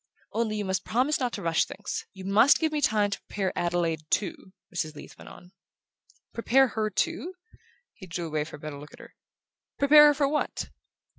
[0.31, 2.07] "Only you must promise not to rush things.
[2.11, 4.95] You must give me time to prepare Adelaide too," Mrs.
[4.95, 5.51] Leath went on.
[6.33, 7.35] "Prepare her too?"
[7.93, 9.13] He drew away for a better look at her.
[9.77, 10.71] "Prepare her for what?"